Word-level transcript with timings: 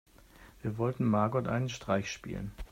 Wir 0.63 0.79
wollen 0.79 1.05
Margot 1.05 1.47
einen 1.47 1.69
Streich 1.69 2.11
spielen. 2.11 2.51